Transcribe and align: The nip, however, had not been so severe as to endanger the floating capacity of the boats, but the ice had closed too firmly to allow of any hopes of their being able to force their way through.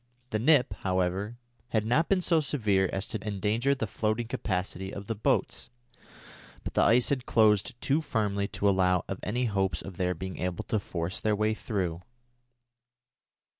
The 0.31 0.39
nip, 0.39 0.73
however, 0.81 1.37
had 1.69 1.85
not 1.85 2.09
been 2.09 2.21
so 2.21 2.41
severe 2.41 2.89
as 2.91 3.05
to 3.05 3.21
endanger 3.23 3.75
the 3.75 3.85
floating 3.85 4.27
capacity 4.27 4.91
of 4.91 5.05
the 5.05 5.13
boats, 5.13 5.69
but 6.63 6.73
the 6.73 6.81
ice 6.81 7.09
had 7.09 7.27
closed 7.27 7.79
too 7.81 8.01
firmly 8.01 8.47
to 8.47 8.67
allow 8.67 9.05
of 9.07 9.19
any 9.21 9.45
hopes 9.45 9.79
of 9.83 9.97
their 9.97 10.15
being 10.15 10.39
able 10.39 10.63
to 10.63 10.79
force 10.79 11.19
their 11.19 11.35
way 11.35 11.53
through. 11.53 12.01